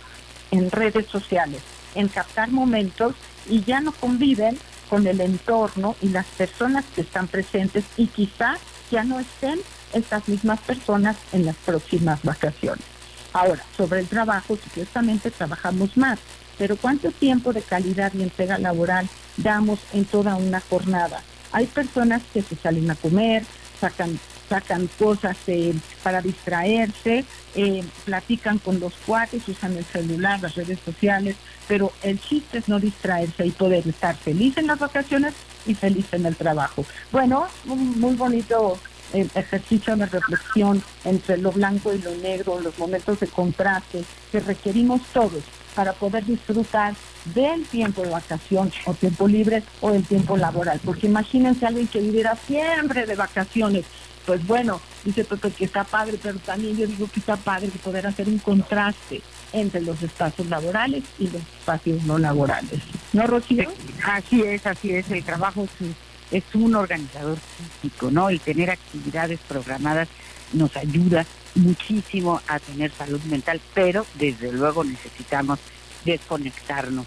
[0.51, 1.61] en redes sociales,
[1.95, 3.15] en captar momentos
[3.47, 4.57] y ya no conviven
[4.89, 8.57] con el entorno y las personas que están presentes y quizá
[8.91, 9.59] ya no estén
[9.93, 12.98] estas mismas personas en las próximas vacaciones.
[13.33, 16.19] Ahora, sobre el trabajo, supuestamente trabajamos más,
[16.57, 19.07] pero ¿cuánto tiempo de calidad y entrega laboral
[19.37, 21.21] damos en toda una jornada?
[21.51, 23.43] Hay personas que se salen a comer,
[23.79, 24.19] sacan
[24.49, 25.73] sacan cosas eh,
[26.03, 27.23] para distraerse,
[27.55, 31.35] eh, platican con los cuates, usan el celular, las redes sociales,
[31.67, 35.33] pero el chiste es no distraerse y poder estar feliz en las vacaciones
[35.67, 36.83] y feliz en el trabajo.
[37.11, 38.79] Bueno, un muy bonito
[39.13, 45.01] ejercicio de reflexión entre lo blanco y lo negro, los momentos de contraste que requerimos
[45.13, 45.43] todos
[45.75, 46.93] para poder disfrutar
[47.33, 50.79] del tiempo de vacación o tiempo libre o el tiempo laboral.
[50.83, 53.85] Porque imagínense alguien que viviera siempre de vacaciones
[54.29, 58.05] pues bueno, dice Pepe que está padre, pero también yo digo que está padre poder
[58.05, 62.79] hacer un contraste entre los espacios laborales y los espacios no laborales.
[63.11, 63.71] ¿No, Rocío?
[64.05, 65.09] Así es, así es.
[65.09, 65.95] El trabajo es,
[66.31, 68.31] es un organizador físico, ¿no?
[68.31, 70.07] Y tener actividades programadas
[70.53, 71.25] nos ayuda
[71.55, 75.59] muchísimo a tener salud mental, pero desde luego necesitamos
[76.05, 77.05] desconectarnos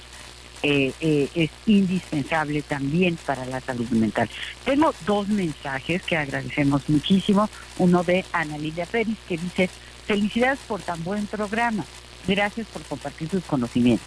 [0.65, 4.31] eh, eh, es indispensable también para la salud mental.
[4.65, 7.51] Tengo dos mensajes que agradecemos muchísimo.
[7.79, 9.69] Uno de Ana Lidia Pérez que dice,
[10.07, 11.85] felicidades por tan buen programa.
[12.29, 14.07] Gracias por compartir sus conocimientos.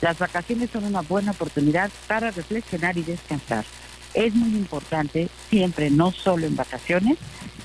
[0.00, 3.66] Las vacaciones son una buena oportunidad para reflexionar y descansar.
[4.14, 7.18] Es muy importante siempre, no solo en vacaciones,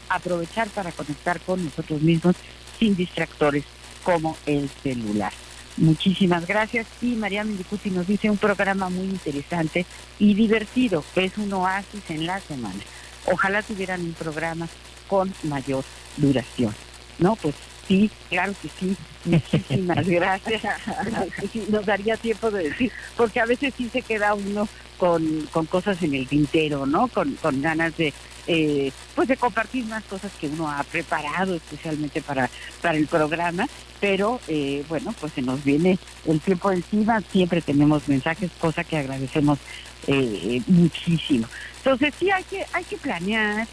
[0.10, 2.36] aprovechar para conectar con nosotros mismos
[2.80, 3.64] sin distractores
[4.04, 5.34] como el celular.
[5.78, 6.88] Muchísimas gracias.
[7.02, 9.86] Y María Mendicuti nos dice un programa muy interesante
[10.20, 11.04] y divertido.
[11.16, 12.80] Es un oasis en la semana.
[13.26, 14.68] Ojalá tuvieran un programa
[15.08, 15.84] con mayor
[16.18, 16.74] duración.
[17.18, 17.36] ¿No?
[17.36, 17.56] Pues
[17.88, 18.96] sí, claro que sí.
[19.26, 20.62] Muchísimas gracias.
[21.70, 24.68] nos daría tiempo de decir, porque a veces sí se queda uno
[24.98, 27.08] con, con cosas en el tintero, ¿no?
[27.08, 28.14] Con, con ganas de,
[28.48, 32.50] eh, pues de compartir más cosas que uno ha preparado especialmente para,
[32.82, 33.68] para el programa,
[34.00, 38.98] pero eh, bueno, pues se nos viene el tiempo encima, siempre tenemos mensajes, cosa que
[38.98, 39.58] agradecemos
[40.08, 41.48] eh, muchísimo.
[41.78, 43.68] Entonces sí hay que, hay que planear,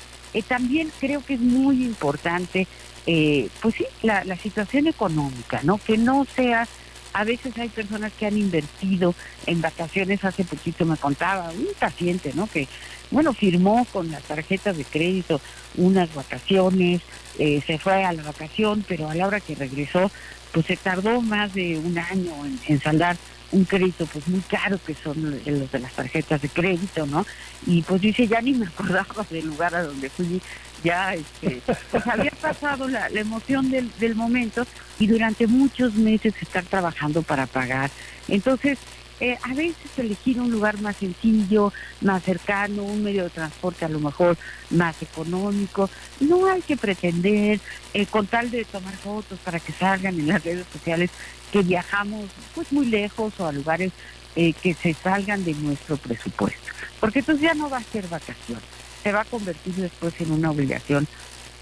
[0.48, 2.66] también creo que es muy importante,
[3.04, 5.78] pues sí, la, situación económica, ¿no?
[5.78, 6.66] Que no sea
[7.14, 9.14] a veces hay personas que han invertido
[9.46, 12.46] en vacaciones, hace poquito me contaba un paciente, ¿no?
[12.46, 12.68] Que
[13.10, 15.40] bueno, firmó con las tarjetas de crédito
[15.76, 17.02] unas vacaciones,
[17.38, 20.10] eh, se fue a la vacación, pero a la hora que regresó,
[20.52, 22.32] pues se tardó más de un año
[22.66, 23.16] en, saldar
[23.52, 27.26] un crédito pues muy caro que son los de las tarjetas de crédito, ¿no?
[27.66, 30.40] Y pues dice, ya ni me acordaba del lugar a donde fui,
[30.82, 34.66] ya este, pues había pasado la, emoción del, del momento
[34.98, 37.90] y durante muchos meses estar trabajando para pagar.
[38.28, 38.78] Entonces,
[39.22, 43.88] eh, a veces elegir un lugar más sencillo, más cercano, un medio de transporte a
[43.88, 44.36] lo mejor
[44.70, 45.88] más económico.
[46.18, 47.60] No hay que pretender,
[47.94, 51.10] eh, con tal de tomar fotos para que salgan en las redes sociales,
[51.52, 53.92] que viajamos pues muy lejos o a lugares
[54.34, 56.72] eh, que se salgan de nuestro presupuesto.
[56.98, 58.58] Porque entonces ya no va a ser vacación,
[59.02, 61.06] se va a convertir después en una obligación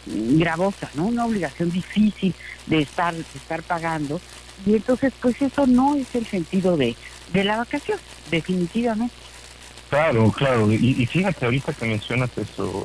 [0.07, 1.07] gravosa, ¿no?
[1.07, 2.35] Una obligación difícil
[2.67, 4.21] de estar, de estar pagando.
[4.67, 6.97] Y entonces, pues eso no es el sentido de,
[7.33, 7.99] de la vacación,
[8.31, 9.15] definitivamente.
[9.91, 12.85] Claro, claro, y, fíjate ahorita que mencionas eso,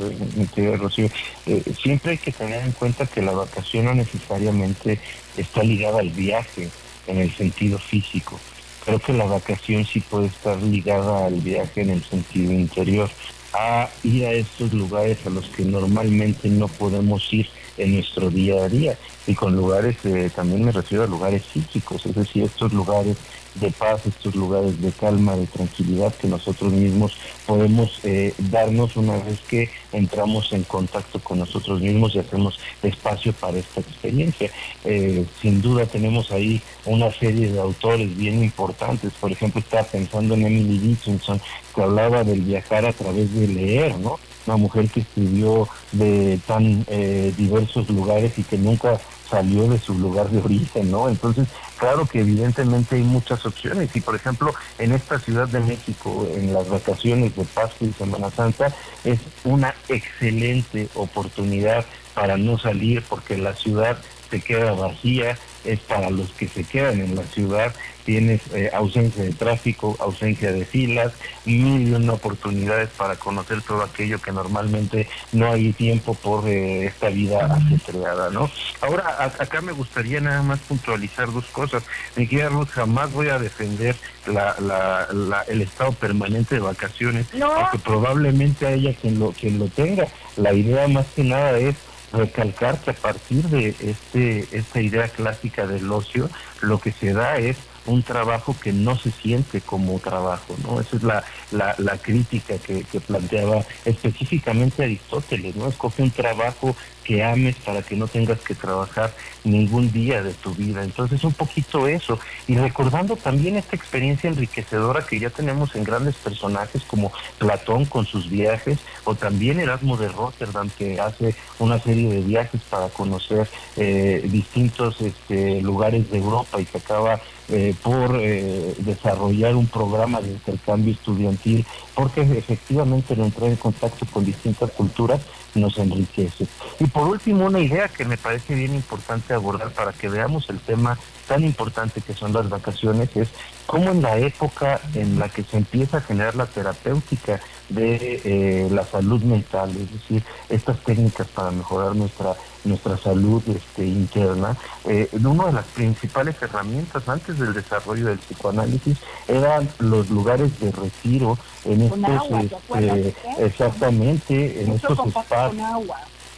[0.57, 1.07] eh, Rocío,
[1.45, 4.99] eh, siempre hay que tener en cuenta que la vacación no necesariamente
[5.37, 6.67] está ligada al viaje
[7.05, 8.39] en el sentido físico.
[8.83, 13.11] Creo que la vacación sí puede estar ligada al viaje en el sentido interior,
[13.57, 17.47] a ir a estos lugares a los que normalmente no podemos ir
[17.77, 18.97] en nuestro día a día.
[19.27, 23.17] Y con lugares, eh, también me refiero a lugares físicos, es decir, estos lugares
[23.55, 29.17] de paz, estos lugares de calma, de tranquilidad que nosotros mismos podemos eh, darnos una
[29.17, 34.51] vez que entramos en contacto con nosotros mismos y hacemos espacio para esta experiencia.
[34.83, 40.35] Eh, sin duda tenemos ahí una serie de autores bien importantes, por ejemplo estaba pensando
[40.35, 41.41] en Emily Dickinson
[41.73, 44.19] que hablaba del viajar a través de leer, ¿no?
[44.45, 49.93] Una mujer que escribió de tan eh, diversos lugares y que nunca salió de su
[49.95, 51.09] lugar de origen, ¿no?
[51.09, 56.27] Entonces, claro que evidentemente hay muchas opciones y, por ejemplo, en esta Ciudad de México,
[56.33, 58.73] en las vacaciones de Pascua y Semana Santa,
[59.03, 63.97] es una excelente oportunidad para no salir porque la ciudad
[64.29, 67.73] se queda vacía, es para los que se quedan en la ciudad.
[68.05, 71.13] Tienes eh, ausencia de tráfico, ausencia de filas,
[71.45, 76.85] mil y una oportunidades para conocer todo aquello que normalmente no hay tiempo por eh,
[76.85, 78.49] esta vida ajetreada, ¿no?
[78.81, 81.83] Ahora, acá me gustaría nada más puntualizar dos cosas.
[82.15, 83.95] Mi querida Ruth, jamás voy a defender
[84.27, 90.07] la, la, el estado permanente de vacaciones, porque probablemente haya quien lo, quien lo tenga.
[90.37, 91.75] La idea más que nada es
[92.11, 96.29] recalcar que a partir de este esta idea clásica del ocio,
[96.61, 100.79] lo que se da es un trabajo que no se siente como trabajo, ¿no?
[100.79, 105.67] Esa es la, la, crítica que, que, planteaba específicamente Aristóteles, ¿no?
[105.67, 106.75] Escoge un trabajo
[107.05, 109.13] que ames para que no tengas que trabajar
[109.43, 110.83] ningún día de tu vida.
[110.83, 112.19] Entonces, un poquito eso.
[112.47, 118.05] Y recordando también esta experiencia enriquecedora que ya tenemos en grandes personajes como Platón con
[118.05, 123.47] sus viajes, o también Erasmo de Rotterdam, que hace una serie de viajes para conocer
[123.77, 130.19] eh, distintos este, lugares de Europa y que acaba eh, por eh, desarrollar un programa
[130.21, 135.21] de intercambio estudiantil, porque efectivamente el entrar en contacto con distintas culturas
[135.53, 136.47] nos enriquece.
[136.79, 140.59] Y por último, una idea que me parece bien importante abordar para que veamos el
[140.59, 143.29] tema tan importante que son las vacaciones es
[143.65, 147.39] cómo en la época en la que se empieza a generar la terapéutica
[147.69, 152.35] de eh, la salud mental, es decir, estas técnicas para mejorar nuestra
[152.65, 158.97] nuestra salud este, interna, eh, una de las principales herramientas antes del desarrollo del psicoanálisis
[159.27, 165.55] eran los lugares de retiro en estos, este, exactamente, en estos espacios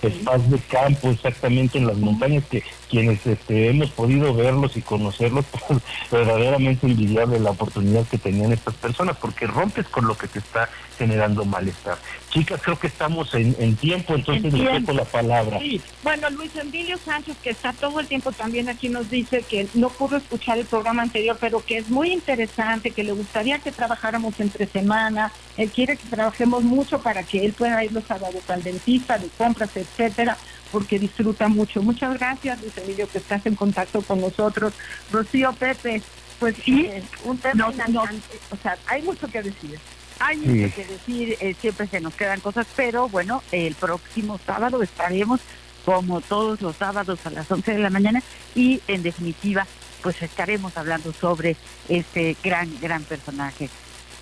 [0.01, 5.45] espacios de campo exactamente en las montañas que quienes este, hemos podido verlos y conocerlos,
[5.67, 5.81] pues,
[6.11, 10.69] verdaderamente envidiable la oportunidad que tenían estas personas, porque rompes con lo que te está
[10.97, 11.97] generando malestar.
[12.29, 15.59] Chicas, creo que estamos en, tiempo, entonces le dejo la palabra.
[15.59, 15.81] Sí.
[16.03, 19.89] Bueno, Luis Emilio Sánchez, que está todo el tiempo también aquí, nos dice que no
[19.89, 24.39] pudo escuchar el programa anterior, pero que es muy interesante, que le gustaría que trabajáramos
[24.39, 28.63] entre semana, él quiere que trabajemos mucho para que él pueda ir los sábados al
[28.63, 30.38] dentista, de compras, etcétera
[30.72, 31.82] porque disfruta mucho.
[31.82, 34.74] Muchas gracias, Luis Emilio, que estás en contacto con nosotros.
[35.11, 36.01] Rocío Pepe,
[36.39, 36.89] pues sí,
[37.24, 39.80] un tema o sea, hay mucho que decir.
[40.20, 44.82] Hay mucho que decir, eh, siempre se nos quedan cosas, pero bueno, el próximo sábado
[44.82, 45.39] estaremos
[45.86, 48.22] como todos los sábados a las 11 de la mañana
[48.55, 49.65] y en definitiva
[50.01, 51.55] pues estaremos hablando sobre
[51.88, 53.70] este gran, gran personaje,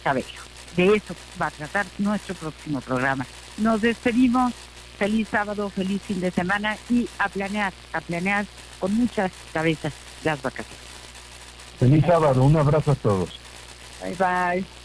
[0.03, 0.41] Cabello.
[0.75, 3.25] De eso va a tratar nuestro próximo programa.
[3.57, 4.53] Nos despedimos
[4.95, 8.45] feliz sábado, feliz fin de semana y a planear, a planear
[8.79, 9.93] con muchas cabezas
[10.23, 10.85] las vacaciones.
[11.79, 13.39] Feliz sábado, un abrazo a todos.
[14.01, 14.84] Bye bye.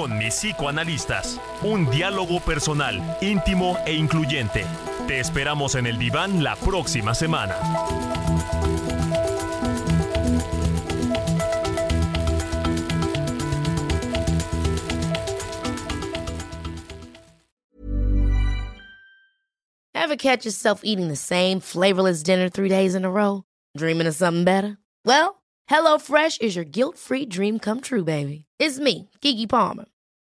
[0.00, 1.38] Con mis psicoanalistas.
[1.62, 4.64] Un diálogo personal, íntimo e incluyente.
[5.06, 7.54] Te esperamos en el diván la próxima semana.
[19.94, 23.44] Ever catch yourself eating the same flavorless dinner three days in a row?
[23.76, 24.78] Dreaming of something better?
[25.04, 28.46] Well, HelloFresh is your guilt-free dream come true, baby.
[28.58, 29.84] It's me, Kiki Palmer.